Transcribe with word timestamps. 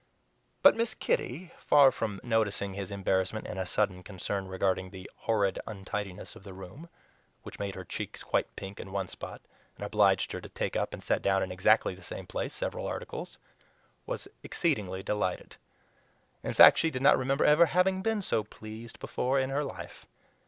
But 0.63 0.75
Miss 0.75 0.95
Kitty, 0.95 1.51
far 1.59 1.91
from 1.91 2.19
noticing 2.23 2.73
his 2.73 2.89
embarrassment 2.89 3.45
in 3.45 3.59
a 3.59 3.67
sudden 3.67 4.01
concern 4.01 4.47
regarding 4.47 4.89
the 4.89 5.07
"horrid" 5.15 5.59
untidiness 5.67 6.35
of 6.35 6.41
the 6.43 6.55
room, 6.55 6.89
which 7.43 7.59
made 7.59 7.75
her 7.75 7.83
cheeks 7.83 8.23
quite 8.23 8.55
pink 8.55 8.79
in 8.79 8.91
one 8.91 9.07
spot 9.09 9.43
and 9.77 9.85
obliged 9.85 10.31
her 10.31 10.41
to 10.41 10.49
take 10.49 10.75
up 10.75 10.95
and 10.95 11.03
set 11.03 11.21
down 11.21 11.43
in 11.43 11.51
exactly 11.51 11.93
the 11.93 12.01
same 12.01 12.25
place 12.25 12.51
several 12.55 12.87
articles, 12.87 13.37
was 14.07 14.27
exceedingly 14.41 15.03
delighted. 15.03 15.57
In 16.41 16.53
fact, 16.53 16.79
she 16.79 16.89
did 16.89 17.03
not 17.03 17.15
remember 17.15 17.45
ever 17.45 17.67
having 17.67 18.01
been 18.01 18.23
so 18.23 18.43
pleased 18.43 18.97
before 18.99 19.39
in 19.39 19.51
her 19.51 19.63
life! 19.63 20.07